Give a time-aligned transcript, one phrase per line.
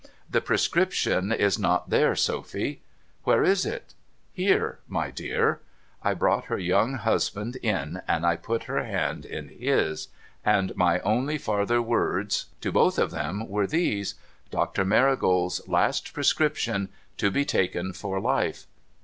[0.35, 2.81] 'The Prescription is not there, Sophy.''
[3.23, 3.93] Where is it?'
[4.25, 5.61] * Here, my dear.'
[6.01, 10.09] I brouglit her young husband in, and I put her hand in his, THE LAST
[10.43, 14.15] PRESCRIPTION 411 and my only farther words to both of them were these:'
[14.49, 16.89] Doctor Marigold's last Prescription.
[17.17, 18.65] To be taken for life.'